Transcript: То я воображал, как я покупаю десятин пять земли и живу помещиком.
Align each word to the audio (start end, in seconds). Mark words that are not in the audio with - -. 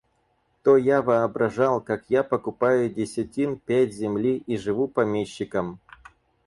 То 0.63 0.77
я 0.77 1.03
воображал, 1.03 1.79
как 1.79 2.05
я 2.09 2.23
покупаю 2.23 2.89
десятин 2.91 3.55
пять 3.59 3.93
земли 3.93 4.37
и 4.47 4.57
живу 4.57 4.87
помещиком. 4.87 5.79